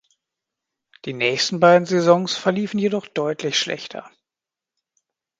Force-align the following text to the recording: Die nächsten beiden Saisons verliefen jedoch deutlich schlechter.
Die 1.05 1.13
nächsten 1.13 1.59
beiden 1.59 1.85
Saisons 1.85 2.35
verliefen 2.35 2.79
jedoch 2.79 3.05
deutlich 3.05 3.59
schlechter. 3.59 4.09